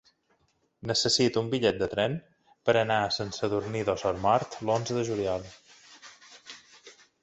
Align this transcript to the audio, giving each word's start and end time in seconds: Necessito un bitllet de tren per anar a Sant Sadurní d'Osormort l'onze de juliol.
Necessito 0.91 1.43
un 1.45 1.51
bitllet 1.51 1.77
de 1.83 1.89
tren 1.91 2.17
per 2.71 2.77
anar 2.81 2.99
a 3.03 3.13
Sant 3.19 3.31
Sadurní 3.39 3.87
d'Osormort 3.91 4.61
l'onze 4.71 5.01
de 5.01 5.09
juliol. 5.15 5.51